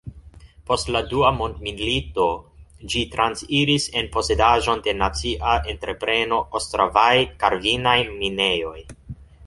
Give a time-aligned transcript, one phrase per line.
[0.69, 2.25] Post la dua mondmilito
[2.93, 8.79] ĝi transiris en posedaĵon de nacia entrepreno Ostravaj-karvinaj minejoj.